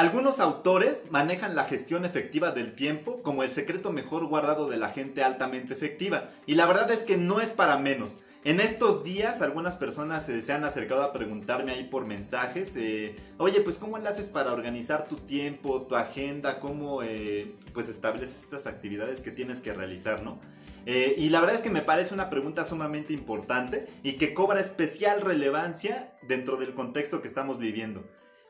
Algunos 0.00 0.40
autores 0.40 1.08
manejan 1.10 1.54
la 1.54 1.64
gestión 1.64 2.06
efectiva 2.06 2.52
del 2.52 2.72
tiempo 2.72 3.22
como 3.22 3.42
el 3.42 3.50
secreto 3.50 3.92
mejor 3.92 4.24
guardado 4.28 4.66
de 4.66 4.78
la 4.78 4.88
gente 4.88 5.22
altamente 5.22 5.74
efectiva. 5.74 6.30
Y 6.46 6.54
la 6.54 6.64
verdad 6.64 6.90
es 6.90 7.00
que 7.00 7.18
no 7.18 7.42
es 7.42 7.50
para 7.50 7.76
menos. 7.76 8.18
En 8.42 8.60
estos 8.60 9.04
días 9.04 9.42
algunas 9.42 9.76
personas 9.76 10.26
eh, 10.30 10.40
se 10.40 10.54
han 10.54 10.64
acercado 10.64 11.02
a 11.02 11.12
preguntarme 11.12 11.72
ahí 11.72 11.84
por 11.84 12.06
mensajes, 12.06 12.74
eh, 12.78 13.14
oye, 13.36 13.60
pues 13.60 13.76
¿cómo 13.76 13.98
le 13.98 14.08
para 14.32 14.54
organizar 14.54 15.06
tu 15.06 15.16
tiempo, 15.16 15.82
tu 15.82 15.96
agenda? 15.96 16.60
¿Cómo 16.60 17.02
eh, 17.02 17.54
pues 17.74 17.90
estableces 17.90 18.42
estas 18.42 18.66
actividades 18.66 19.20
que 19.20 19.32
tienes 19.32 19.60
que 19.60 19.74
realizar, 19.74 20.22
no? 20.22 20.40
y 20.86 21.28
la 21.28 21.40
verdad 21.40 21.56
es 21.56 21.62
que 21.62 21.68
me 21.68 21.82
parece 21.82 22.14
una 22.14 22.30
pregunta 22.30 22.64
sumamente 22.64 23.12
importante 23.12 23.86
y 24.02 24.14
que 24.14 24.32
cobra 24.32 24.60
especial 24.60 25.20
relevancia 25.20 26.14
dentro 26.22 26.56
del 26.56 26.72
contexto 26.72 27.20
que 27.20 27.28
estamos 27.28 27.58
viviendo 27.58 28.02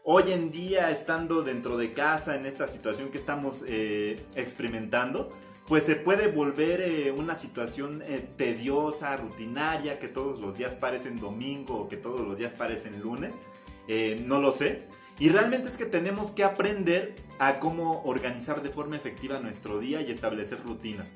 hoy 0.05 0.33
en 0.33 0.51
día, 0.51 0.91
estando 0.91 1.43
dentro 1.43 1.77
de 1.77 1.93
casa 1.93 2.37
en 2.37 2.47
esta 2.47 2.67
situación 2.67 3.11
que 3.11 3.19
estamos 3.19 3.65
eh, 3.67 4.25
experimentando, 4.35 5.31
pues 5.67 5.85
se 5.85 5.97
puede 5.97 6.29
volver 6.29 6.81
eh, 6.81 7.13
una 7.13 7.35
situación 7.35 8.03
eh, 8.03 8.29
tediosa, 8.37 9.17
rutinaria, 9.17 9.99
que 9.99 10.09
todos 10.09 10.41
los 10.41 10.57
días 10.57 10.75
parecen 10.75 11.21
domingo 11.21 11.77
o 11.77 11.89
que 11.89 11.97
todos 11.97 12.27
los 12.27 12.39
días 12.39 12.53
parecen 12.53 13.01
lunes. 13.01 13.41
no 14.27 14.41
lo 14.41 14.53
sé. 14.53 14.87
Y 15.19 15.29
realmente 15.29 15.69
es 15.69 15.77
que 15.77 15.85
tenemos 15.85 16.31
que 16.31 16.45
aprender 16.45 17.15
a 17.39 17.59
cómo 17.59 18.03
organizar 18.05 18.63
de 18.63 18.71
forma 18.71 18.97
efectiva 18.97 19.39
nuestro 19.39 19.79
día 19.79 20.01
y 20.01 20.11
establecer 20.11 20.63
rutinas. 20.63 21.13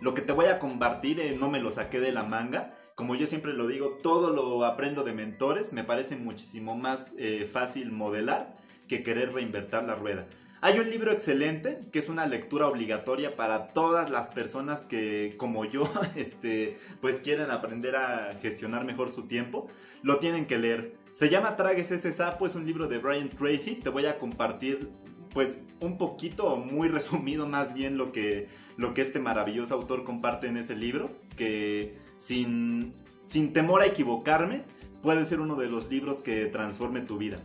Lo 0.00 0.14
que 0.14 0.22
te 0.22 0.32
voy 0.32 0.46
a 0.46 0.58
compartir 0.58 1.36
no 1.40 1.50
me 1.50 1.60
lo 1.60 1.70
saqué 1.70 1.98
de 2.00 2.12
la 2.12 2.22
manga 2.22 2.76
como 2.94 3.16
yo 3.16 3.26
siempre 3.26 3.52
lo 3.52 3.66
digo, 3.66 3.98
todo 4.02 4.30
lo 4.30 4.64
aprendo 4.64 5.02
de 5.02 5.12
mentores. 5.12 5.72
Me 5.72 5.84
parece 5.84 6.16
muchísimo 6.16 6.76
más 6.76 7.14
eh, 7.18 7.48
fácil 7.50 7.90
modelar 7.90 8.56
que 8.88 9.02
querer 9.02 9.32
reinvertir 9.32 9.82
la 9.82 9.96
rueda. 9.96 10.26
Hay 10.60 10.78
un 10.78 10.88
libro 10.88 11.12
excelente 11.12 11.80
que 11.92 11.98
es 11.98 12.08
una 12.08 12.26
lectura 12.26 12.68
obligatoria 12.68 13.36
para 13.36 13.74
todas 13.74 14.08
las 14.08 14.28
personas 14.28 14.84
que, 14.84 15.34
como 15.36 15.64
yo, 15.66 15.86
este, 16.16 16.78
pues 17.00 17.18
quieren 17.18 17.50
aprender 17.50 17.96
a 17.96 18.34
gestionar 18.40 18.84
mejor 18.84 19.10
su 19.10 19.26
tiempo. 19.26 19.66
Lo 20.02 20.18
tienen 20.18 20.46
que 20.46 20.58
leer. 20.58 20.94
Se 21.12 21.28
llama 21.28 21.56
Tragues 21.56 21.90
ese 21.90 22.12
sapo, 22.12 22.46
es 22.46 22.54
un 22.54 22.64
libro 22.64 22.86
de 22.88 22.98
Brian 22.98 23.28
Tracy. 23.28 23.74
Te 23.74 23.90
voy 23.90 24.06
a 24.06 24.16
compartir, 24.18 24.88
pues, 25.34 25.58
un 25.80 25.98
poquito, 25.98 26.56
muy 26.56 26.88
resumido 26.98 27.46
más 27.46 27.74
bien 27.74 27.98
lo 27.98 28.12
que, 28.12 28.48
lo 28.76 28.94
que 28.94 29.02
este 29.02 29.18
maravilloso 29.18 29.74
autor 29.74 30.04
comparte 30.04 30.46
en 30.46 30.56
ese 30.56 30.76
libro. 30.76 31.10
Que 31.36 32.03
sin, 32.18 32.94
sin 33.22 33.52
temor 33.52 33.82
a 33.82 33.86
equivocarme, 33.86 34.64
puede 35.02 35.24
ser 35.24 35.40
uno 35.40 35.56
de 35.56 35.68
los 35.68 35.90
libros 35.90 36.22
que 36.22 36.46
transforme 36.46 37.00
tu 37.00 37.18
vida. 37.18 37.36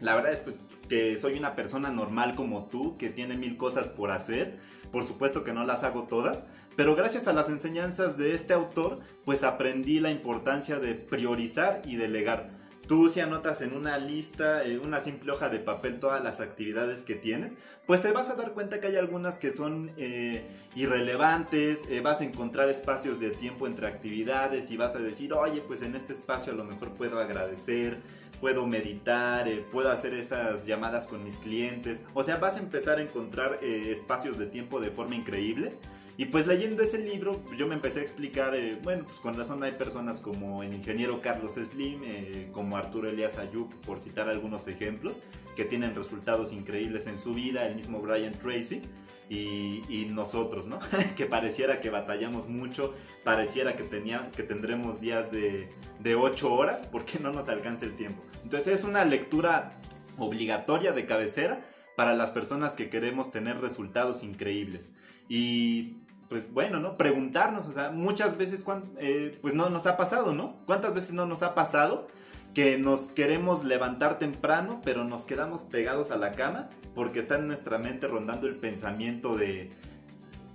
La 0.00 0.14
verdad 0.14 0.32
es 0.32 0.40
pues, 0.40 0.58
que 0.88 1.16
soy 1.16 1.38
una 1.38 1.56
persona 1.56 1.90
normal 1.90 2.34
como 2.34 2.66
tú, 2.66 2.96
que 2.96 3.10
tiene 3.10 3.36
mil 3.36 3.56
cosas 3.56 3.88
por 3.88 4.10
hacer. 4.10 4.58
Por 4.92 5.04
supuesto 5.04 5.44
que 5.44 5.52
no 5.52 5.64
las 5.64 5.84
hago 5.84 6.04
todas, 6.04 6.46
pero 6.76 6.94
gracias 6.94 7.26
a 7.26 7.32
las 7.32 7.48
enseñanzas 7.48 8.16
de 8.18 8.34
este 8.34 8.52
autor, 8.52 9.00
pues 9.24 9.42
aprendí 9.44 10.00
la 10.00 10.10
importancia 10.10 10.78
de 10.78 10.94
priorizar 10.94 11.82
y 11.84 11.96
delegar. 11.96 12.55
Tú 12.86 13.08
si 13.08 13.18
anotas 13.18 13.62
en 13.62 13.74
una 13.74 13.98
lista, 13.98 14.62
en 14.62 14.78
una 14.78 15.00
simple 15.00 15.32
hoja 15.32 15.48
de 15.48 15.58
papel 15.58 15.98
todas 15.98 16.22
las 16.22 16.40
actividades 16.40 17.02
que 17.02 17.16
tienes, 17.16 17.56
pues 17.84 18.00
te 18.00 18.12
vas 18.12 18.30
a 18.30 18.36
dar 18.36 18.52
cuenta 18.52 18.80
que 18.80 18.86
hay 18.86 18.96
algunas 18.96 19.40
que 19.40 19.50
son 19.50 19.90
eh, 19.96 20.46
irrelevantes, 20.76 21.82
eh, 21.88 22.00
vas 22.00 22.20
a 22.20 22.24
encontrar 22.24 22.68
espacios 22.68 23.18
de 23.18 23.30
tiempo 23.30 23.66
entre 23.66 23.88
actividades 23.88 24.70
y 24.70 24.76
vas 24.76 24.94
a 24.94 25.00
decir, 25.00 25.32
oye, 25.32 25.62
pues 25.62 25.82
en 25.82 25.96
este 25.96 26.12
espacio 26.12 26.52
a 26.52 26.56
lo 26.56 26.62
mejor 26.62 26.92
puedo 26.92 27.18
agradecer, 27.18 27.98
puedo 28.40 28.68
meditar, 28.68 29.48
eh, 29.48 29.64
puedo 29.72 29.90
hacer 29.90 30.14
esas 30.14 30.64
llamadas 30.64 31.08
con 31.08 31.24
mis 31.24 31.38
clientes, 31.38 32.04
o 32.14 32.22
sea, 32.22 32.36
vas 32.36 32.54
a 32.54 32.60
empezar 32.60 32.98
a 32.98 33.02
encontrar 33.02 33.58
espacios 33.64 34.38
de 34.38 34.46
tiempo 34.46 34.80
de 34.80 34.92
forma 34.92 35.16
increíble. 35.16 35.76
Y 36.18 36.26
pues 36.26 36.46
leyendo 36.46 36.82
ese 36.82 36.98
libro, 36.98 37.42
pues, 37.42 37.58
yo 37.58 37.66
me 37.66 37.74
empecé 37.74 38.00
a 38.00 38.02
explicar, 38.02 38.54
eh, 38.54 38.78
bueno, 38.82 39.04
pues 39.04 39.18
con 39.20 39.36
razón 39.36 39.62
hay 39.62 39.72
personas 39.72 40.20
como 40.20 40.62
el 40.62 40.72
ingeniero 40.72 41.20
Carlos 41.20 41.54
Slim, 41.54 42.00
eh, 42.04 42.48
como 42.52 42.76
Arturo 42.76 43.08
Elias 43.08 43.36
Ayub, 43.36 43.68
por 43.82 44.00
citar 44.00 44.28
algunos 44.28 44.66
ejemplos, 44.66 45.22
que 45.56 45.64
tienen 45.64 45.94
resultados 45.94 46.52
increíbles 46.52 47.06
en 47.06 47.18
su 47.18 47.34
vida, 47.34 47.66
el 47.66 47.76
mismo 47.76 48.00
Brian 48.00 48.32
Tracy. 48.38 48.82
Y, 49.28 50.06
nosotros, 50.10 50.68
¿no? 50.68 50.78
que 51.16 51.26
pareciera 51.26 51.80
que 51.80 51.90
batallamos 51.90 52.48
mucho, 52.48 52.94
pareciera 53.24 53.76
que, 53.76 53.82
tenía, 53.82 54.30
que 54.30 54.44
tendremos 54.44 55.00
días 55.00 55.30
de, 55.32 55.68
de 55.98 56.14
8 56.14 56.54
horas 56.54 56.82
porque 56.92 57.18
no 57.18 57.32
nos 57.32 57.48
alcanza 57.48 57.84
el 57.84 57.96
tiempo. 57.96 58.22
Entonces 58.44 58.72
es 58.72 58.84
una 58.84 59.04
lectura 59.04 59.78
obligatoria 60.16 60.92
de 60.92 61.06
cabecera 61.06 61.66
para 61.96 62.14
las 62.14 62.30
personas 62.30 62.74
que 62.74 62.88
queremos 62.88 63.30
tener 63.32 63.60
resultados 63.60 64.22
increíbles. 64.22 64.92
Y 65.28 65.96
pues 66.28 66.52
bueno, 66.52 66.80
¿no? 66.80 66.96
Preguntarnos, 66.96 67.66
o 67.66 67.72
sea, 67.72 67.90
muchas 67.90 68.36
veces 68.36 68.64
eh, 68.98 69.38
pues 69.40 69.54
no 69.54 69.70
nos 69.70 69.86
ha 69.86 69.96
pasado, 69.96 70.34
¿no? 70.34 70.56
¿Cuántas 70.66 70.94
veces 70.94 71.12
no 71.12 71.26
nos 71.26 71.42
ha 71.42 71.54
pasado 71.54 72.08
que 72.54 72.78
nos 72.78 73.08
queremos 73.08 73.64
levantar 73.64 74.18
temprano, 74.18 74.80
pero 74.82 75.04
nos 75.04 75.24
quedamos 75.24 75.62
pegados 75.62 76.10
a 76.10 76.16
la 76.16 76.32
cama 76.32 76.70
porque 76.94 77.20
está 77.20 77.36
en 77.36 77.46
nuestra 77.46 77.76
mente 77.78 78.08
rondando 78.08 78.46
el 78.46 78.56
pensamiento 78.56 79.36
de 79.36 79.70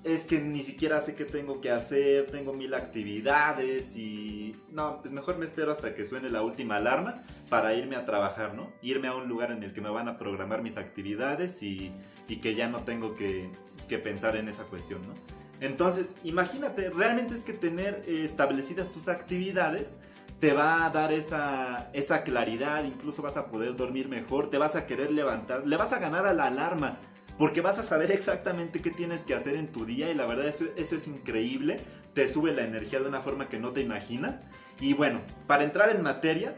es 0.03 0.23
que 0.23 0.39
ni 0.39 0.61
siquiera 0.61 0.99
sé 1.01 1.13
qué 1.13 1.25
tengo 1.25 1.61
que 1.61 1.69
hacer, 1.69 2.25
tengo 2.31 2.53
mil 2.53 2.73
actividades 2.73 3.95
y 3.95 4.55
no, 4.71 4.99
pues 4.99 5.13
mejor 5.13 5.37
me 5.37 5.45
espero 5.45 5.71
hasta 5.71 5.93
que 5.93 6.07
suene 6.07 6.31
la 6.31 6.41
última 6.41 6.77
alarma 6.77 7.21
para 7.49 7.75
irme 7.75 7.95
a 7.95 8.03
trabajar, 8.03 8.55
¿no? 8.55 8.73
Irme 8.81 9.07
a 9.07 9.15
un 9.15 9.29
lugar 9.29 9.51
en 9.51 9.61
el 9.61 9.73
que 9.73 9.81
me 9.81 9.91
van 9.91 10.07
a 10.07 10.17
programar 10.17 10.63
mis 10.63 10.77
actividades 10.77 11.61
y, 11.61 11.91
y 12.27 12.37
que 12.37 12.55
ya 12.55 12.67
no 12.67 12.83
tengo 12.83 13.15
que, 13.15 13.51
que 13.87 13.99
pensar 13.99 14.35
en 14.35 14.47
esa 14.47 14.63
cuestión, 14.63 15.03
¿no? 15.07 15.13
Entonces, 15.61 16.07
imagínate, 16.23 16.89
realmente 16.89 17.35
es 17.35 17.43
que 17.43 17.53
tener 17.53 18.03
eh, 18.07 18.23
establecidas 18.23 18.91
tus 18.91 19.07
actividades 19.07 19.93
te 20.39 20.53
va 20.53 20.85
a 20.85 20.89
dar 20.89 21.13
esa, 21.13 21.91
esa 21.93 22.23
claridad, 22.23 22.83
incluso 22.83 23.21
vas 23.21 23.37
a 23.37 23.45
poder 23.45 23.75
dormir 23.75 24.09
mejor, 24.09 24.49
te 24.49 24.57
vas 24.57 24.75
a 24.75 24.87
querer 24.87 25.11
levantar, 25.11 25.67
le 25.67 25.77
vas 25.77 25.93
a 25.93 25.99
ganar 25.99 26.25
a 26.25 26.33
la 26.33 26.47
alarma, 26.47 26.97
porque 27.37 27.61
vas 27.61 27.77
a 27.77 27.83
saber 27.83 28.11
exactamente 28.11 28.81
qué 28.81 28.89
tienes 28.89 29.23
que 29.23 29.35
hacer 29.35 29.55
en 29.55 29.71
tu 29.71 29.85
día 29.85 30.09
y 30.09 30.15
la 30.15 30.25
verdad 30.25 30.47
eso, 30.47 30.65
eso 30.77 30.95
es 30.95 31.07
increíble, 31.07 31.79
te 32.15 32.25
sube 32.25 32.53
la 32.53 32.63
energía 32.63 32.99
de 32.99 33.07
una 33.07 33.21
forma 33.21 33.49
que 33.49 33.59
no 33.59 33.71
te 33.71 33.81
imaginas. 33.81 34.41
Y 34.79 34.95
bueno, 34.95 35.21
para 35.45 35.63
entrar 35.63 35.91
en 35.91 36.01
materia, 36.01 36.57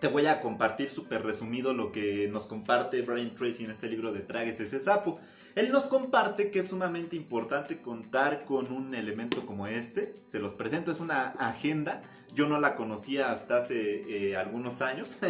te 0.00 0.08
voy 0.08 0.26
a 0.26 0.40
compartir 0.40 0.90
súper 0.90 1.22
resumido 1.22 1.74
lo 1.74 1.92
que 1.92 2.28
nos 2.28 2.46
comparte 2.46 3.02
Brian 3.02 3.34
Tracy 3.34 3.64
en 3.64 3.70
este 3.70 3.88
libro 3.88 4.12
de 4.12 4.20
Tragues 4.20 4.60
ese 4.60 4.80
sapo. 4.80 5.18
Él 5.54 5.72
nos 5.72 5.84
comparte 5.84 6.50
que 6.50 6.60
es 6.60 6.68
sumamente 6.68 7.16
importante 7.16 7.80
contar 7.80 8.44
con 8.44 8.72
un 8.72 8.94
elemento 8.94 9.44
como 9.44 9.66
este. 9.66 10.14
Se 10.26 10.38
los 10.38 10.54
presento, 10.54 10.92
es 10.92 11.00
una 11.00 11.28
agenda. 11.28 12.02
Yo 12.34 12.48
no 12.48 12.60
la 12.60 12.76
conocía 12.76 13.32
hasta 13.32 13.58
hace 13.58 14.30
eh, 14.30 14.36
algunos 14.36 14.82
años. 14.82 15.18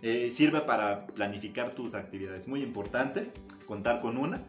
Eh, 0.00 0.30
sirve 0.30 0.60
para 0.60 1.08
planificar 1.08 1.74
tus 1.74 1.94
actividades. 1.94 2.46
Muy 2.46 2.62
importante 2.62 3.32
contar 3.66 4.00
con 4.00 4.16
una. 4.16 4.40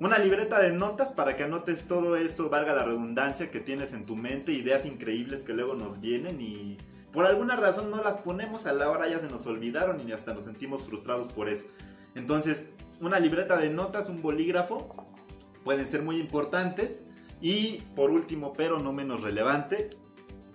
Una 0.00 0.18
libreta 0.18 0.60
de 0.60 0.70
notas 0.70 1.12
para 1.12 1.34
que 1.34 1.44
anotes 1.44 1.88
todo 1.88 2.14
eso, 2.14 2.50
valga 2.50 2.74
la 2.74 2.84
redundancia 2.84 3.50
que 3.50 3.60
tienes 3.60 3.94
en 3.94 4.04
tu 4.04 4.16
mente, 4.16 4.52
ideas 4.52 4.84
increíbles 4.84 5.44
que 5.44 5.54
luego 5.54 5.76
nos 5.76 6.02
vienen 6.02 6.42
y 6.42 6.76
por 7.12 7.26
alguna 7.26 7.56
razón 7.56 7.90
no 7.90 8.02
las 8.02 8.18
ponemos 8.18 8.66
a 8.66 8.72
la 8.72 8.90
hora 8.90 9.08
ya 9.08 9.18
se 9.18 9.28
nos 9.28 9.46
olvidaron 9.46 10.06
y 10.06 10.12
hasta 10.12 10.32
nos 10.32 10.44
sentimos 10.44 10.84
frustrados 10.84 11.28
por 11.28 11.48
eso. 11.48 11.66
Entonces, 12.14 12.68
una 13.00 13.20
libreta 13.20 13.56
de 13.58 13.70
notas, 13.70 14.08
un 14.08 14.22
bolígrafo, 14.22 14.94
pueden 15.64 15.86
ser 15.86 16.02
muy 16.02 16.18
importantes. 16.18 17.04
Y 17.40 17.78
por 17.96 18.10
último, 18.10 18.52
pero 18.52 18.78
no 18.78 18.92
menos 18.92 19.22
relevante, 19.22 19.90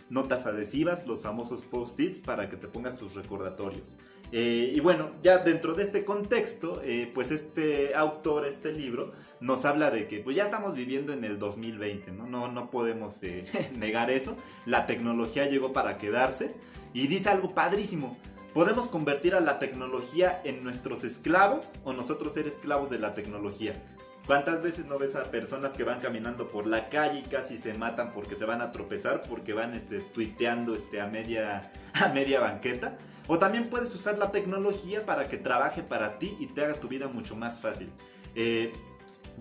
notas 0.10 0.46
adhesivas, 0.46 1.06
los 1.06 1.22
famosos 1.22 1.64
post-its 1.64 2.20
para 2.20 2.48
que 2.48 2.56
te 2.56 2.68
pongas 2.68 2.98
tus 2.98 3.14
recordatorios. 3.14 3.98
Eh, 4.32 4.74
y 4.76 4.80
bueno, 4.82 5.12
ya 5.24 5.38
dentro 5.40 5.74
de 5.74 5.84
este 5.84 6.04
contexto, 6.04 6.82
eh, 6.84 7.10
pues 7.14 7.32
este 7.32 7.96
autor, 7.96 8.46
este 8.46 8.74
libro, 8.74 9.14
nos 9.40 9.66
habla 9.66 9.90
de 9.90 10.08
que 10.08 10.20
pues 10.20 10.36
ya 10.36 10.44
estamos 10.44 10.76
viviendo 10.76 11.14
en 11.14 11.24
el 11.24 11.40
2020, 11.40 12.12
¿no? 12.12 12.28
No, 12.28 12.52
no 12.52 12.70
podemos 12.70 13.22
eh, 13.24 13.46
negar 13.76 14.12
eso. 14.12 14.38
La 14.66 14.86
tecnología 14.86 15.48
llegó 15.48 15.72
para 15.72 15.98
quedarse 15.98 16.56
y 16.94 17.08
dice 17.08 17.30
algo 17.30 17.54
padrísimo. 17.56 18.18
Podemos 18.54 18.88
convertir 18.88 19.36
a 19.36 19.40
la 19.40 19.60
tecnología 19.60 20.42
en 20.44 20.64
nuestros 20.64 21.04
esclavos 21.04 21.76
o 21.84 21.94
nosotros 21.94 22.34
ser 22.34 22.48
esclavos 22.48 22.90
de 22.90 23.00
la 23.00 23.14
tecnología. 23.14 23.82
¿Cuántas 24.26 24.62
veces 24.62 24.88
no 24.88 25.00
ves 25.00 25.16
a 25.16 25.32
personas 25.32 25.74
que 25.74 25.86
van 25.86 26.02
caminando 26.02 26.50
por 26.50 26.68
la 26.68 26.90
calle 26.90 27.20
y 27.20 27.22
casi 27.30 27.58
se 27.58 27.74
matan 27.74 28.12
porque 28.14 28.36
se 28.36 28.44
van 28.44 28.62
a 28.62 28.72
tropezar 28.72 29.24
porque 29.24 29.54
van 29.54 29.74
este, 29.74 30.00
tuiteando 30.00 30.76
este, 30.76 31.00
a, 31.00 31.08
media, 31.08 31.72
a 31.94 32.10
media 32.10 32.42
banqueta? 32.42 32.98
O 33.28 33.38
también 33.38 33.70
puedes 33.70 33.94
usar 33.94 34.18
la 34.18 34.32
tecnología 34.32 35.06
para 35.06 35.28
que 35.28 35.38
trabaje 35.38 35.84
para 35.84 36.18
ti 36.18 36.36
y 36.40 36.48
te 36.48 36.64
haga 36.64 36.80
tu 36.80 36.88
vida 36.88 37.08
mucho 37.08 37.36
más 37.36 37.60
fácil. 37.60 37.90
Eh, 38.36 38.74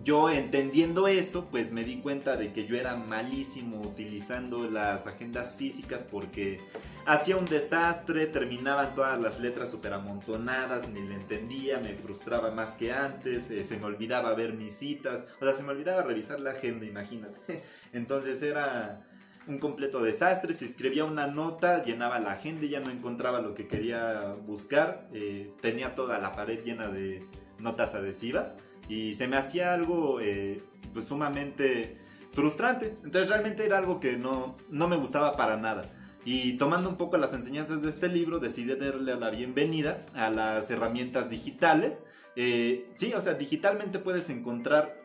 yo 0.04 0.28
entendiendo 0.28 1.08
eso, 1.08 1.46
pues 1.50 1.72
me 1.72 1.82
di 1.82 2.00
cuenta 2.00 2.36
de 2.36 2.52
que 2.52 2.66
yo 2.66 2.76
era 2.76 2.96
malísimo 2.96 3.80
utilizando 3.80 4.68
las 4.70 5.06
agendas 5.06 5.54
físicas 5.54 6.02
porque 6.02 6.60
hacía 7.06 7.36
un 7.36 7.46
desastre, 7.46 8.26
terminaban 8.26 8.92
todas 8.92 9.18
las 9.18 9.40
letras 9.40 9.70
súper 9.70 9.94
amontonadas, 9.94 10.88
ni 10.88 11.00
le 11.00 11.14
entendía, 11.14 11.78
me 11.78 11.94
frustraba 11.94 12.50
más 12.50 12.72
que 12.72 12.92
antes, 12.92 13.50
eh, 13.50 13.64
se 13.64 13.78
me 13.78 13.86
olvidaba 13.86 14.34
ver 14.34 14.52
mis 14.52 14.74
citas, 14.74 15.24
o 15.40 15.44
sea, 15.44 15.54
se 15.54 15.62
me 15.62 15.70
olvidaba 15.70 16.02
revisar 16.02 16.40
la 16.40 16.50
agenda, 16.50 16.84
imagínate. 16.84 17.64
Entonces 17.94 18.42
era 18.42 19.06
un 19.46 19.58
completo 19.58 20.02
desastre, 20.02 20.54
si 20.54 20.64
escribía 20.64 21.04
una 21.04 21.28
nota, 21.28 21.84
llenaba 21.84 22.18
la 22.18 22.32
agenda 22.32 22.66
ya 22.66 22.80
no 22.80 22.90
encontraba 22.90 23.40
lo 23.40 23.54
que 23.54 23.68
quería 23.68 24.34
buscar, 24.46 25.08
eh, 25.12 25.52
tenía 25.60 25.94
toda 25.94 26.18
la 26.18 26.34
pared 26.34 26.64
llena 26.64 26.88
de 26.88 27.24
notas 27.58 27.94
adhesivas 27.94 28.54
y 28.88 29.14
se 29.14 29.28
me 29.28 29.36
hacía 29.36 29.72
algo 29.72 30.20
eh, 30.20 30.62
pues 30.92 31.06
sumamente 31.06 31.96
frustrante. 32.32 32.96
Entonces 33.04 33.28
realmente 33.28 33.64
era 33.64 33.78
algo 33.78 34.00
que 34.00 34.16
no, 34.16 34.56
no 34.70 34.88
me 34.88 34.96
gustaba 34.96 35.36
para 35.36 35.56
nada. 35.56 35.86
Y 36.24 36.58
tomando 36.58 36.88
un 36.88 36.96
poco 36.96 37.16
las 37.16 37.32
enseñanzas 37.32 37.82
de 37.82 37.88
este 37.88 38.08
libro, 38.08 38.40
decidí 38.40 38.74
darle 38.74 39.14
la 39.14 39.30
bienvenida 39.30 40.04
a 40.14 40.28
las 40.28 40.68
herramientas 40.72 41.30
digitales. 41.30 42.04
Eh, 42.34 42.88
sí, 42.92 43.14
o 43.14 43.20
sea, 43.20 43.34
digitalmente 43.34 44.00
puedes 44.00 44.28
encontrar 44.28 45.00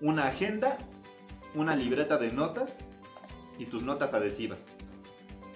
una 0.00 0.26
agenda, 0.26 0.78
una 1.54 1.76
libreta 1.76 2.16
de 2.16 2.32
notas 2.32 2.78
y 3.62 3.66
tus 3.66 3.82
notas 3.82 4.14
adhesivas. 4.14 4.66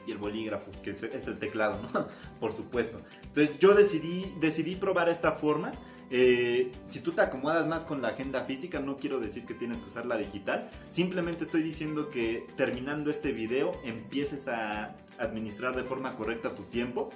Y 0.06 0.12
el 0.12 0.18
bolígrafo, 0.18 0.70
que 0.82 0.90
es, 0.90 1.02
el 1.02 1.38
teclado, 1.38 1.80
¿no? 1.92 2.06
Por 2.40 2.52
supuesto. 2.52 3.00
Entonces 3.24 3.58
yo 3.58 3.74
decidí, 3.74 4.32
decidí 4.40 4.76
probar 4.76 5.08
esta 5.08 5.32
forma 5.32 5.72
eh, 6.10 6.70
si 6.86 7.00
tú 7.00 7.12
te 7.12 7.22
acomodas 7.22 7.66
más 7.66 7.84
con 7.84 8.00
la 8.00 8.08
agenda 8.08 8.44
física, 8.44 8.80
no 8.80 8.96
quiero 8.96 9.18
decir 9.18 9.44
que 9.44 9.54
tienes 9.54 9.80
que 9.80 9.88
usar 9.88 10.06
la 10.06 10.16
digital. 10.16 10.70
Simplemente 10.88 11.44
estoy 11.44 11.62
diciendo 11.62 12.10
que 12.10 12.46
terminando 12.56 13.10
este 13.10 13.32
video 13.32 13.80
empieces 13.84 14.46
a 14.48 14.96
administrar 15.18 15.74
de 15.74 15.82
forma 15.82 16.14
correcta 16.14 16.54
tu 16.54 16.62
tiempo. 16.64 17.10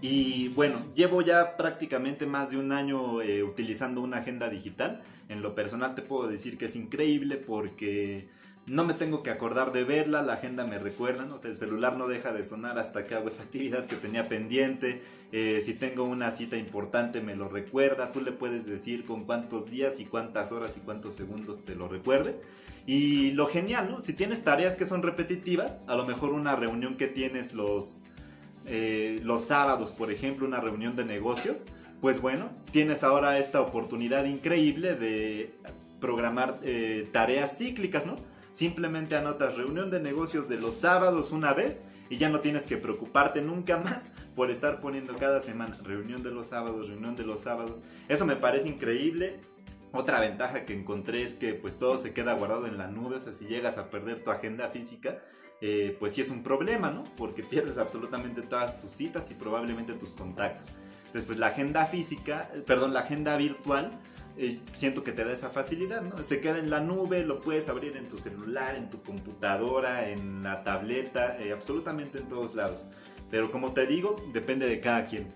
Y 0.00 0.48
bueno, 0.50 0.78
llevo 0.94 1.20
ya 1.20 1.58
prácticamente 1.58 2.24
más 2.24 2.50
de 2.50 2.56
un 2.56 2.72
año 2.72 3.20
eh, 3.20 3.42
utilizando 3.42 4.00
una 4.00 4.18
agenda 4.18 4.48
digital. 4.48 5.02
En 5.28 5.42
lo 5.42 5.54
personal 5.54 5.94
te 5.94 6.00
puedo 6.00 6.26
decir 6.26 6.56
que 6.56 6.64
es 6.64 6.76
increíble 6.76 7.36
porque 7.36 8.28
no 8.70 8.84
me 8.84 8.94
tengo 8.94 9.24
que 9.24 9.30
acordar 9.30 9.72
de 9.72 9.82
verla, 9.82 10.22
la 10.22 10.34
agenda 10.34 10.64
me 10.64 10.78
recuerda, 10.78 11.26
¿no? 11.26 11.40
el 11.42 11.56
celular 11.56 11.96
no 11.96 12.06
deja 12.06 12.32
de 12.32 12.44
sonar 12.44 12.78
hasta 12.78 13.04
que 13.04 13.16
hago 13.16 13.26
esa 13.26 13.42
actividad 13.42 13.86
que 13.86 13.96
tenía 13.96 14.28
pendiente, 14.28 15.02
eh, 15.32 15.60
si 15.60 15.74
tengo 15.74 16.04
una 16.04 16.30
cita 16.30 16.56
importante 16.56 17.20
me 17.20 17.34
lo 17.34 17.48
recuerda, 17.48 18.12
tú 18.12 18.20
le 18.20 18.30
puedes 18.30 18.66
decir 18.66 19.04
con 19.04 19.24
cuántos 19.24 19.68
días 19.68 19.98
y 19.98 20.04
cuántas 20.04 20.52
horas 20.52 20.76
y 20.76 20.80
cuántos 20.80 21.16
segundos 21.16 21.64
te 21.64 21.74
lo 21.74 21.88
recuerde. 21.88 22.40
Y 22.86 23.32
lo 23.32 23.46
genial, 23.46 23.90
¿no? 23.90 24.00
Si 24.00 24.12
tienes 24.12 24.44
tareas 24.44 24.76
que 24.76 24.86
son 24.86 25.02
repetitivas, 25.02 25.80
a 25.88 25.96
lo 25.96 26.06
mejor 26.06 26.32
una 26.32 26.54
reunión 26.54 26.96
que 26.96 27.08
tienes 27.08 27.54
los, 27.54 28.04
eh, 28.66 29.18
los 29.24 29.42
sábados, 29.42 29.90
por 29.90 30.12
ejemplo, 30.12 30.46
una 30.46 30.60
reunión 30.60 30.94
de 30.94 31.04
negocios, 31.04 31.66
pues 32.00 32.20
bueno, 32.20 32.50
tienes 32.70 33.02
ahora 33.02 33.38
esta 33.38 33.60
oportunidad 33.60 34.26
increíble 34.26 34.94
de 34.94 35.58
programar 36.00 36.60
eh, 36.62 37.08
tareas 37.12 37.58
cíclicas, 37.58 38.06
¿no? 38.06 38.30
Simplemente 38.50 39.16
anotas 39.16 39.56
reunión 39.56 39.90
de 39.90 40.00
negocios 40.00 40.48
de 40.48 40.60
los 40.60 40.74
sábados 40.74 41.30
una 41.30 41.52
vez 41.52 41.82
y 42.08 42.18
ya 42.18 42.28
no 42.28 42.40
tienes 42.40 42.66
que 42.66 42.76
preocuparte 42.76 43.42
nunca 43.42 43.78
más 43.78 44.14
por 44.34 44.50
estar 44.50 44.80
poniendo 44.80 45.16
cada 45.16 45.40
semana 45.40 45.78
reunión 45.82 46.22
de 46.22 46.32
los 46.32 46.48
sábados, 46.48 46.88
reunión 46.88 47.14
de 47.14 47.24
los 47.24 47.40
sábados. 47.40 47.82
Eso 48.08 48.26
me 48.26 48.36
parece 48.36 48.68
increíble. 48.68 49.40
Otra 49.92 50.20
ventaja 50.20 50.64
que 50.64 50.74
encontré 50.74 51.22
es 51.22 51.36
que 51.36 51.54
pues 51.54 51.78
todo 51.78 51.98
se 51.98 52.12
queda 52.12 52.34
guardado 52.34 52.66
en 52.66 52.78
la 52.78 52.88
nube, 52.88 53.16
o 53.16 53.32
si 53.32 53.46
llegas 53.46 53.78
a 53.78 53.90
perder 53.90 54.20
tu 54.20 54.30
agenda 54.30 54.68
física, 54.68 55.20
eh, 55.60 55.96
pues 55.98 56.14
sí 56.14 56.20
es 56.20 56.30
un 56.30 56.42
problema, 56.42 56.90
¿no? 56.90 57.04
Porque 57.16 57.42
pierdes 57.42 57.78
absolutamente 57.78 58.42
todas 58.42 58.80
tus 58.80 58.90
citas 58.90 59.30
y 59.30 59.34
probablemente 59.34 59.94
tus 59.94 60.14
contactos. 60.14 60.72
Después 61.12 61.38
la 61.38 61.48
agenda 61.48 61.86
física, 61.86 62.50
perdón, 62.66 62.94
la 62.94 63.00
agenda 63.00 63.36
virtual, 63.36 64.00
eh, 64.36 64.60
siento 64.72 65.04
que 65.04 65.12
te 65.12 65.24
da 65.24 65.32
esa 65.32 65.50
facilidad, 65.50 66.02
¿no? 66.02 66.22
Se 66.22 66.40
queda 66.40 66.58
en 66.58 66.70
la 66.70 66.80
nube, 66.80 67.24
lo 67.24 67.40
puedes 67.40 67.68
abrir 67.68 67.96
en 67.96 68.08
tu 68.08 68.18
celular, 68.18 68.74
en 68.76 68.90
tu 68.90 69.02
computadora, 69.02 70.08
en 70.08 70.42
la 70.42 70.64
tableta, 70.64 71.38
eh, 71.38 71.52
absolutamente 71.52 72.18
en 72.18 72.28
todos 72.28 72.54
lados. 72.54 72.86
Pero 73.30 73.50
como 73.50 73.72
te 73.72 73.86
digo, 73.86 74.16
depende 74.32 74.68
de 74.68 74.80
cada 74.80 75.06
quien. 75.06 75.32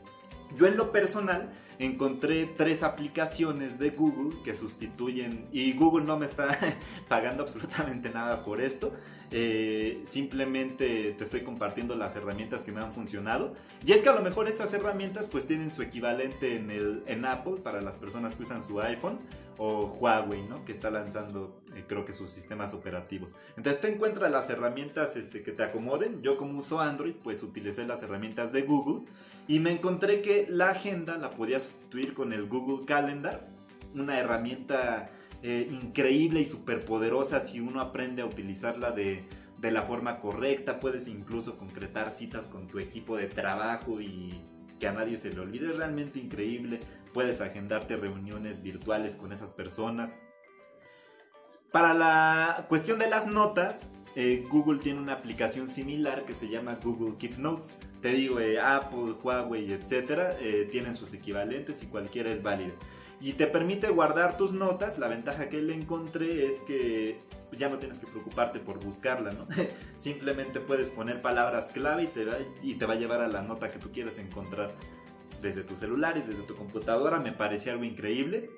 Yo 0.57 0.67
en 0.67 0.77
lo 0.77 0.93
personal 0.93 1.51
encontré 1.79 2.47
tres 2.47 2.83
aplicaciones 2.83 3.79
de 3.79 3.91
Google 3.91 4.37
que 4.45 4.57
sustituyen, 4.57 5.49
y 5.53 5.73
Google 5.73 6.05
no 6.05 6.19
me 6.19 6.27
está 6.27 6.57
pagando 7.09 7.43
absolutamente 7.43 8.11
nada 8.11 8.45
por 8.45 8.61
esto, 8.61 8.93
eh, 9.37 10.01
simplemente 10.05 11.13
te 11.19 11.25
estoy 11.25 11.41
compartiendo 11.41 11.97
las 11.97 12.15
herramientas 12.15 12.63
que 12.63 12.71
me 12.71 12.81
han 12.81 12.93
funcionado. 12.93 13.53
Y 13.85 13.91
es 13.91 14.01
que 14.01 14.09
a 14.09 14.15
lo 14.15 14.23
mejor 14.23 14.47
estas 14.47 14.73
herramientas 14.75 15.27
pues 15.27 15.49
tienen 15.49 15.73
su 15.73 15.83
equivalente 15.83 16.55
en, 16.55 16.71
el, 16.71 17.03
en 17.07 17.25
Apple 17.25 17.57
para 17.57 17.83
las 17.83 17.97
personas 17.97 18.37
que 18.37 18.45
usan 18.45 18.63
su 18.63 18.81
iPhone 18.81 19.19
o 19.59 19.87
Huawei, 19.87 20.43
¿no? 20.43 20.65
Que 20.65 20.71
está 20.71 20.89
lanzando 20.93 21.61
eh, 21.75 21.83
creo 21.85 22.05
que 22.05 22.13
sus 22.13 22.31
sistemas 22.31 22.75
operativos. 22.75 23.35
Entonces 23.57 23.83
te 23.83 23.93
encuentras 23.93 24.31
las 24.31 24.49
herramientas 24.51 25.17
este, 25.17 25.43
que 25.43 25.51
te 25.51 25.65
acomoden. 25.65 26.23
Yo 26.23 26.37
como 26.37 26.61
uso 26.61 26.79
Android 26.79 27.15
pues 27.21 27.43
utilicé 27.43 27.85
las 27.89 28.05
herramientas 28.05 28.53
de 28.53 28.63
Google 28.63 29.05
y 29.49 29.59
me 29.59 29.73
encontré 29.73 30.23
que 30.23 30.47
la 30.49 30.71
agenda 30.71 31.19
la 31.19 31.33
podía 31.33 31.59
sustituir 31.59 32.15
con 32.15 32.33
el 32.33 32.47
Google 32.47 32.87
Calendar, 32.87 33.49
una 33.95 34.17
herramienta 34.17 35.11
eh, 35.45 35.69
increíble 35.71 36.41
y 36.41 36.47
súper 36.47 36.87
poderosa 36.87 37.41
si 37.41 37.61
uno 37.61 37.81
aprende 37.81 38.23
a 38.23 38.27
utilizarla 38.27 38.93
de, 38.93 39.29
de 39.61 39.71
la 39.71 39.83
forma 39.83 40.19
correcta. 40.19 40.81
Puedes 40.81 41.07
incluso 41.07 41.59
concretar 41.59 42.11
citas 42.11 42.49
con 42.49 42.67
tu 42.67 42.79
equipo 42.79 43.17
de 43.19 43.27
trabajo 43.27 44.01
y 44.01 44.43
que 44.81 44.89
a 44.89 44.93
nadie 44.93 45.19
se 45.19 45.35
le 45.35 45.41
olvide. 45.41 45.69
Es 45.69 45.77
realmente 45.77 46.19
increíble. 46.19 46.81
Puedes 47.13 47.43
agendarte 47.43 47.97
reuniones 47.97 48.63
virtuales 48.63 49.17
con 49.17 49.33
esas 49.33 49.53
personas. 49.53 50.15
Para 51.71 51.93
la 51.93 52.65
cuestión 52.69 52.99
de 52.99 53.11
las 53.11 53.27
notas, 53.27 53.91
eh, 54.17 54.47
Google 54.49 54.79
tiene 54.79 55.01
una 55.01 55.13
aplicación 55.13 55.69
similar 55.69 56.25
que 56.25 56.33
se 56.33 56.49
llama 56.49 56.79
Google 56.83 57.19
Keep 57.19 57.37
Notes. 57.37 57.77
Te 58.01 58.13
digo, 58.13 58.41
eh, 58.41 58.59
Apple, 58.61 59.13
Huawei, 59.23 59.73
etcétera, 59.73 60.39
eh, 60.41 60.69
tienen 60.73 60.95
sus 60.95 61.13
equivalentes 61.13 61.83
y 61.83 61.87
cualquiera 61.87 62.31
es 62.31 62.43
válido. 62.43 62.75
Y 63.21 63.35
te 63.35 63.47
permite 63.47 63.89
guardar 63.89 64.37
tus 64.37 64.53
notas. 64.53 64.99
La 64.99 65.09
ventaja 65.09 65.49
que 65.49 65.63
le 65.63 65.75
encontré 65.75 66.47
es 66.47 66.57
que 66.67 67.21
ya 67.57 67.69
no 67.69 67.79
tienes 67.79 67.99
que 67.99 68.07
preocuparte 68.07 68.61
por 68.61 68.83
buscarla, 68.83 69.33
¿no? 69.33 69.47
Simplemente 69.97 70.61
puedes 70.61 70.91
poner 70.91 71.23
palabras 71.23 71.71
clave 71.71 72.05
y 72.05 72.07
te, 72.09 72.25
va, 72.25 72.37
y 72.63 72.75
te 72.75 72.87
va 72.87 72.95
a 72.95 72.97
llevar 72.97 73.21
a 73.21 73.29
la 73.29 73.43
nota 73.43 73.71
que 73.71 73.79
tú 73.79 73.93
quieres 73.93 74.19
encontrar 74.19 74.75
desde 75.41 75.63
tu 75.63 75.77
celular 75.77 76.17
y 76.17 76.23
desde 76.23 76.43
tu 76.43 76.57
computadora. 76.57 77.21
Me 77.21 77.33
parecía 77.33 77.73
algo 77.73 77.85
increíble. 77.85 78.51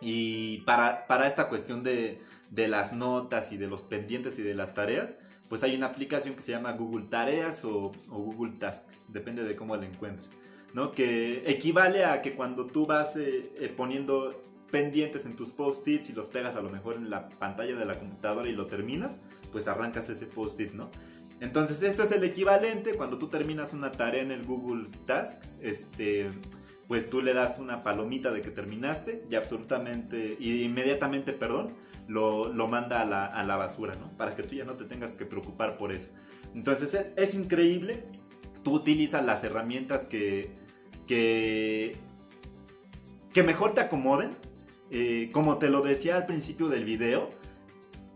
Y 0.00 0.58
para, 0.62 1.06
para 1.06 1.26
esta 1.26 1.48
cuestión 1.48 1.82
de, 1.82 2.20
de 2.50 2.68
las 2.68 2.92
notas 2.92 3.52
y 3.52 3.56
de 3.56 3.66
los 3.66 3.82
pendientes 3.82 4.38
y 4.38 4.42
de 4.42 4.54
las 4.54 4.74
tareas, 4.74 5.14
pues 5.48 5.62
hay 5.62 5.74
una 5.74 5.86
aplicación 5.86 6.34
que 6.34 6.42
se 6.42 6.52
llama 6.52 6.72
Google 6.72 7.06
Tareas 7.08 7.64
o, 7.64 7.92
Google 8.08 8.58
Tasks, 8.58 9.06
depende 9.08 9.44
de 9.44 9.54
cómo 9.56 9.76
la 9.76 9.86
encuentres, 9.86 10.34
¿no? 10.76 10.92
Que 10.92 11.42
equivale 11.46 12.04
a 12.04 12.20
que 12.20 12.34
cuando 12.34 12.66
tú 12.66 12.84
vas 12.84 13.16
eh, 13.16 13.50
eh, 13.58 13.72
poniendo 13.74 14.44
pendientes 14.70 15.24
en 15.24 15.34
tus 15.34 15.50
post-its 15.50 16.10
y 16.10 16.12
los 16.12 16.28
pegas 16.28 16.54
a 16.54 16.60
lo 16.60 16.68
mejor 16.68 16.96
en 16.96 17.08
la 17.08 17.30
pantalla 17.30 17.74
de 17.74 17.86
la 17.86 17.98
computadora 17.98 18.46
y 18.46 18.52
lo 18.52 18.66
terminas, 18.66 19.22
pues 19.50 19.68
arrancas 19.68 20.10
ese 20.10 20.26
post-it, 20.26 20.72
¿no? 20.72 20.90
Entonces 21.40 21.82
esto 21.82 22.02
es 22.02 22.12
el 22.12 22.24
equivalente 22.24 22.92
cuando 22.92 23.16
tú 23.16 23.28
terminas 23.28 23.72
una 23.72 23.90
tarea 23.92 24.20
en 24.20 24.30
el 24.30 24.44
Google 24.44 24.86
Tasks, 25.06 25.56
este 25.62 26.30
pues 26.88 27.08
tú 27.08 27.22
le 27.22 27.32
das 27.32 27.58
una 27.58 27.82
palomita 27.82 28.30
de 28.30 28.42
que 28.42 28.50
terminaste 28.50 29.24
y 29.30 29.34
absolutamente, 29.34 30.36
y 30.38 30.62
inmediatamente, 30.62 31.32
perdón, 31.32 31.74
lo, 32.06 32.52
manda 32.68 33.00
a 33.00 33.44
la, 33.44 33.56
basura, 33.56 33.96
¿no? 33.96 34.14
Para 34.18 34.36
que 34.36 34.42
tú 34.42 34.54
ya 34.54 34.66
no 34.66 34.74
te 34.74 34.84
tengas 34.84 35.14
que 35.14 35.24
preocupar 35.24 35.78
por 35.78 35.90
eso. 35.90 36.10
Entonces 36.54 36.96
es, 37.16 37.34
increíble, 37.34 38.04
tú 38.62 38.74
utilizas 38.74 39.24
las 39.24 39.42
herramientas 39.42 40.04
que, 40.04 40.65
que, 41.06 41.96
que 43.32 43.42
mejor 43.42 43.72
te 43.72 43.80
acomoden. 43.80 44.36
Eh, 44.90 45.30
como 45.32 45.58
te 45.58 45.68
lo 45.68 45.82
decía 45.82 46.16
al 46.16 46.26
principio 46.26 46.68
del 46.68 46.84
video, 46.84 47.30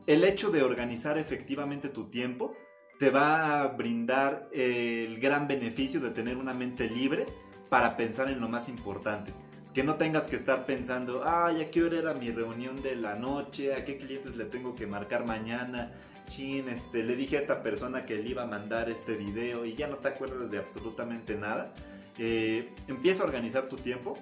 el 0.07 0.25
hecho 0.25 0.51
de 0.51 0.63
organizar 0.63 1.19
efectivamente 1.19 1.89
tu 1.89 2.11
tiempo 2.11 2.57
te 2.99 3.11
va 3.11 3.63
a 3.63 3.69
brindar 3.69 4.49
el 4.53 5.19
gran 5.21 5.49
beneficio 5.49 6.01
de 6.01 6.11
tener 6.11 6.37
una 6.37 6.53
mente 6.53 6.89
libre 6.89 7.27
para 7.71 7.97
pensar 7.97 8.29
en 8.29 8.41
lo 8.41 8.49
más 8.49 8.69
importante. 8.69 9.33
Que 9.73 9.85
no 9.85 9.95
tengas 9.95 10.29
que 10.29 10.37
estar 10.37 10.67
pensando, 10.67 11.23
ay, 11.25 11.63
¿a 11.63 11.71
qué 11.71 11.83
hora 11.83 11.99
era 11.99 12.13
mi 12.13 12.31
reunión 12.31 12.83
de 12.83 12.97
la 12.97 13.15
noche? 13.15 13.75
¿A 13.75 13.85
qué 13.85 13.97
clientes 13.97 14.37
le 14.37 14.45
tengo 14.45 14.75
que 14.75 14.87
marcar 14.87 15.25
mañana? 15.25 15.93
Chin, 16.27 16.69
este, 16.69 17.03
le 17.03 17.17
dije 17.17 17.37
a 17.37 17.41
esta 17.41 17.63
persona 17.63 18.05
que 18.05 18.17
le 18.17 18.29
iba 18.29 18.43
a 18.43 18.47
mandar 18.47 18.91
este 18.91 19.17
video 19.17 19.65
y 19.65 19.75
ya 19.75 19.87
no 19.87 19.97
te 19.97 20.09
acuerdas 20.09 20.51
de 20.51 20.59
absolutamente 20.59 21.37
nada. 21.37 21.73
Empieza 22.19 23.23
a 23.23 23.27
organizar 23.27 23.69
tu 23.69 23.77
tiempo. 23.77 24.17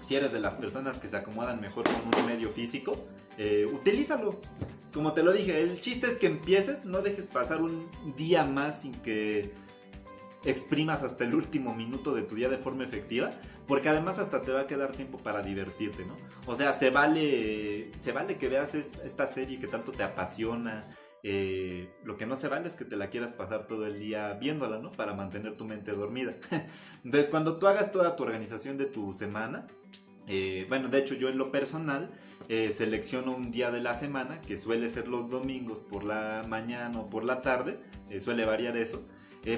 Si 0.00 0.14
eres 0.14 0.32
de 0.32 0.40
las 0.40 0.54
personas 0.54 0.98
que 0.98 1.08
se 1.08 1.16
acomodan 1.16 1.60
mejor 1.60 1.84
con 1.84 2.20
un 2.20 2.26
medio 2.26 2.48
físico, 2.48 2.96
eh, 3.38 3.66
utilízalo. 3.72 4.40
Como 4.92 5.12
te 5.12 5.22
lo 5.22 5.32
dije, 5.32 5.60
el 5.60 5.80
chiste 5.80 6.06
es 6.06 6.16
que 6.16 6.26
empieces, 6.26 6.84
no 6.84 7.02
dejes 7.02 7.26
pasar 7.26 7.60
un 7.60 7.90
día 8.16 8.44
más 8.44 8.82
sin 8.82 8.92
que 9.02 9.52
exprimas 10.44 11.02
hasta 11.02 11.24
el 11.24 11.34
último 11.34 11.74
minuto 11.74 12.14
de 12.14 12.22
tu 12.22 12.36
día 12.36 12.48
de 12.48 12.56
forma 12.56 12.84
efectiva, 12.84 13.32
porque 13.66 13.88
además 13.88 14.18
hasta 14.18 14.42
te 14.42 14.52
va 14.52 14.60
a 14.60 14.66
quedar 14.66 14.92
tiempo 14.92 15.18
para 15.18 15.42
divertirte, 15.42 16.04
¿no? 16.04 16.16
O 16.46 16.54
sea, 16.54 16.72
se 16.72 16.90
vale, 16.90 17.90
se 17.96 18.12
vale 18.12 18.36
que 18.36 18.48
veas 18.48 18.74
esta 18.74 19.26
serie 19.26 19.58
que 19.58 19.66
tanto 19.66 19.92
te 19.92 20.04
apasiona, 20.04 20.86
eh, 21.22 21.92
lo 22.04 22.16
que 22.16 22.26
no 22.26 22.36
se 22.36 22.48
vale 22.48 22.68
es 22.68 22.74
que 22.74 22.84
te 22.84 22.96
la 22.96 23.10
quieras 23.10 23.32
pasar 23.32 23.66
todo 23.66 23.86
el 23.86 23.98
día 23.98 24.34
viéndola, 24.34 24.78
¿no? 24.78 24.92
Para 24.92 25.14
mantener 25.14 25.56
tu 25.56 25.64
mente 25.64 25.92
dormida. 25.92 26.36
Entonces, 27.04 27.28
cuando 27.28 27.58
tú 27.58 27.66
hagas 27.66 27.92
toda 27.92 28.16
tu 28.16 28.22
organización 28.22 28.76
de 28.78 28.86
tu 28.86 29.12
semana, 29.12 29.66
eh, 30.28 30.66
bueno, 30.68 30.88
de 30.88 30.98
hecho 30.98 31.14
yo 31.14 31.28
en 31.28 31.38
lo 31.38 31.52
personal 31.52 32.10
eh, 32.48 32.70
selecciono 32.70 33.34
un 33.34 33.50
día 33.50 33.70
de 33.70 33.80
la 33.80 33.94
semana, 33.94 34.40
que 34.40 34.58
suele 34.58 34.88
ser 34.88 35.08
los 35.08 35.30
domingos 35.30 35.80
por 35.80 36.04
la 36.04 36.44
mañana 36.46 37.00
o 37.00 37.10
por 37.10 37.24
la 37.24 37.42
tarde, 37.42 37.80
suele 38.20 38.44
variar 38.44 38.76
eso, 38.76 39.06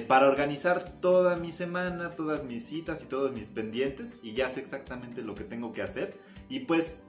para 0.07 0.27
organizar 0.27 0.99
toda 1.01 1.35
mi 1.35 1.51
semana, 1.51 2.11
todas 2.11 2.43
mis 2.43 2.65
citas 2.65 3.01
y 3.03 3.05
todos 3.05 3.31
mis 3.31 3.49
pendientes, 3.49 4.19
y 4.21 4.33
ya 4.33 4.49
sé 4.49 4.59
exactamente 4.59 5.23
lo 5.23 5.33
que 5.33 5.43
tengo 5.43 5.73
que 5.73 5.81
hacer. 5.81 6.19
Y 6.47 6.61
pues, 6.61 7.01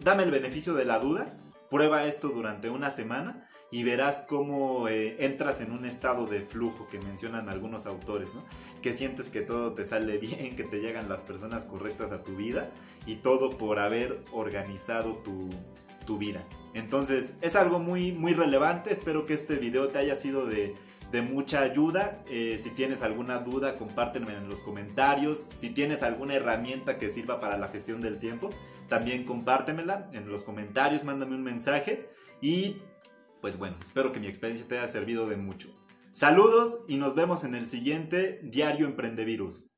dame 0.00 0.22
el 0.22 0.30
beneficio 0.30 0.74
de 0.74 0.84
la 0.84 0.98
duda, 0.98 1.38
prueba 1.70 2.06
esto 2.06 2.28
durante 2.28 2.70
una 2.70 2.90
semana 2.90 3.48
y 3.74 3.82
verás 3.82 4.20
cómo 4.20 4.86
eh, 4.86 5.16
entras 5.18 5.60
en 5.60 5.72
un 5.72 5.84
estado 5.84 6.28
de 6.28 6.42
flujo 6.42 6.86
que 6.86 7.00
mencionan 7.00 7.48
algunos 7.48 7.86
autores, 7.86 8.32
¿no? 8.32 8.44
Que 8.82 8.92
sientes 8.92 9.30
que 9.30 9.40
todo 9.40 9.74
te 9.74 9.84
sale 9.84 10.16
bien, 10.18 10.54
que 10.54 10.62
te 10.62 10.78
llegan 10.78 11.08
las 11.08 11.22
personas 11.22 11.64
correctas 11.64 12.12
a 12.12 12.22
tu 12.22 12.36
vida 12.36 12.70
y 13.04 13.16
todo 13.16 13.58
por 13.58 13.80
haber 13.80 14.22
organizado 14.30 15.16
tu, 15.16 15.50
vida. 16.18 16.46
Entonces 16.72 17.34
es 17.40 17.56
algo 17.56 17.80
muy, 17.80 18.12
muy 18.12 18.32
relevante, 18.32 18.92
espero 18.92 19.26
que 19.26 19.34
este 19.34 19.56
video 19.56 19.88
te 19.88 19.98
haya 19.98 20.14
sido 20.14 20.46
de, 20.46 20.76
mucha 21.28 21.62
ayuda. 21.62 22.22
Eh, 22.28 22.58
si 22.58 22.70
tienes 22.70 23.02
alguna 23.02 23.38
duda, 23.38 23.76
compárteme 23.76 24.34
en 24.34 24.48
los 24.48 24.60
comentarios. 24.60 25.38
Si 25.38 25.70
tienes 25.70 26.02
alguna 26.02 26.34
herramienta 26.34 26.98
que 26.98 27.08
sirva 27.08 27.40
para 27.40 27.56
la 27.56 27.68
gestión 27.68 28.00
del 28.00 28.18
tiempo, 28.18 28.50
también 28.88 29.24
compártemela 29.24 30.10
en 30.12 30.28
los 30.28 30.44
comentarios, 30.44 31.04
mándame 31.04 31.34
un 31.34 31.42
mensaje. 31.42 32.08
Y 32.40 32.82
pues 33.44 33.58
bueno, 33.58 33.76
espero 33.78 34.10
que 34.10 34.20
mi 34.20 34.26
experiencia 34.26 34.66
te 34.66 34.78
haya 34.78 34.86
servido 34.86 35.28
de 35.28 35.36
mucho. 35.36 35.68
Saludos 36.12 36.80
y 36.88 36.96
nos 36.96 37.14
vemos 37.14 37.44
en 37.44 37.54
el 37.54 37.66
siguiente 37.66 38.40
Diario 38.42 38.86
Emprendevirus. 38.86 39.73